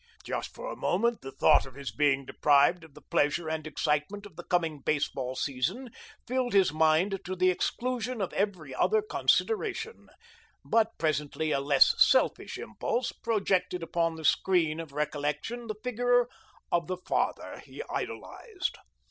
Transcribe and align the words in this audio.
Just 0.23 0.55
for 0.55 0.65
a 0.71 0.75
moment 0.75 1.21
the 1.21 1.31
thought 1.31 1.67
of 1.67 1.77
being 1.95 2.25
deprived 2.25 2.83
of 2.83 2.95
the 2.95 3.03
pleasure 3.03 3.47
and 3.47 3.67
excitement 3.67 4.25
of 4.25 4.35
the 4.35 4.43
coming 4.43 4.79
baseball 4.79 5.35
season 5.35 5.91
filled 6.25 6.53
his 6.53 6.73
mind 6.73 7.19
to 7.23 7.35
the 7.35 7.51
exclusion 7.51 8.19
of 8.19 8.33
every 8.33 8.73
other 8.73 9.03
consideration, 9.03 10.09
but 10.65 10.97
presently 10.97 11.51
a 11.51 11.59
less 11.59 11.93
selfish 12.03 12.57
impulse 12.57 13.11
projected 13.11 13.83
upon 13.83 14.15
the 14.15 14.25
screen 14.25 14.79
of 14.79 14.91
recollection 14.91 15.67
the 15.67 15.75
figure 15.83 16.27
of 16.71 16.87
the 16.87 16.97
father 16.97 17.59
he 17.63 17.83
idolized. 17.87 18.79